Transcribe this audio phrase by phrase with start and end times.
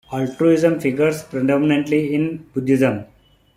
[0.11, 3.05] Altruism figures prominently in Buddhism.